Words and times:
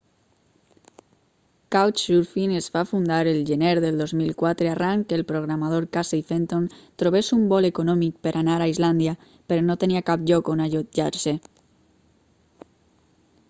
couchsurfing 1.73 2.53
es 2.59 2.69
va 2.77 2.81
fundar 2.91 3.19
el 3.33 3.41
gener 3.49 3.73
del 3.83 3.99
2004 4.01 4.71
arran 4.71 5.03
que 5.11 5.19
el 5.19 5.25
programador 5.33 5.87
casey 5.97 6.23
fenton 6.31 6.65
trobés 7.03 7.31
un 7.37 7.45
vol 7.53 7.69
econòmic 7.71 8.17
per 8.25 8.35
anar 8.43 8.57
a 8.63 8.71
islàndia 8.73 9.15
però 9.51 9.67
no 9.69 9.79
tenia 9.85 10.05
cap 10.11 10.27
lloc 10.33 10.53
on 10.57 10.67
allotjar-se 10.67 11.37